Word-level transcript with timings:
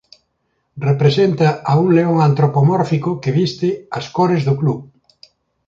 Representa 0.85 1.47
a 1.63 1.73
un 1.83 1.89
león 1.97 2.17
antropomórfico 2.29 3.11
que 3.21 3.35
viste 3.39 3.69
as 3.99 4.05
cores 4.15 4.41
do 4.47 4.53
club. 4.61 4.79